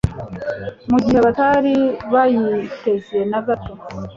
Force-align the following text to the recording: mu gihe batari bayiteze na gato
mu 0.89 0.97
gihe 1.05 1.19
batari 1.25 1.75
bayiteze 2.13 3.17
na 3.31 3.39
gato 3.47 3.73